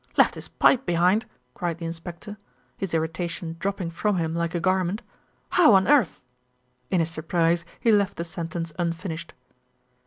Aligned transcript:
"Left 0.17 0.33
his 0.33 0.47
pipe 0.47 0.83
behind!" 0.87 1.27
cried 1.53 1.77
the 1.77 1.85
inspector, 1.85 2.39
his 2.75 2.95
irritation 2.95 3.55
dropping 3.59 3.91
from 3.91 4.17
him 4.17 4.33
like 4.33 4.55
a 4.55 4.59
garment. 4.59 5.03
"How 5.49 5.75
on 5.75 5.87
earth!" 5.87 6.23
In 6.89 6.99
his 7.01 7.11
surprise 7.11 7.65
he 7.79 7.91
left 7.91 8.15
the 8.17 8.23
sentence 8.23 8.73
unfinished. 8.79 9.35